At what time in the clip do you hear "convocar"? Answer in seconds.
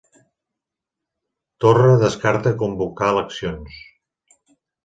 2.65-3.13